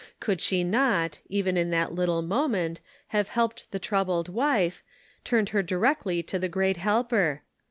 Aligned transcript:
Could 0.19 0.41
she 0.41 0.63
not, 0.63 1.21
even 1.29 1.57
in 1.57 1.69
that 1.69 1.93
little 1.93 2.23
moment, 2.23 2.81
have 3.09 3.27
helped 3.27 3.69
the 3.69 3.77
troubled 3.77 4.29
wife— 4.29 4.81
turned 5.23 5.49
her 5.49 5.61
directly 5.61 6.23
to 6.23 6.39
the 6.39 6.49
great 6.49 6.77
Helper. 6.77 7.43